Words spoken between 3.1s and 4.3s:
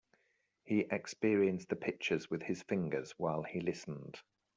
while he listened.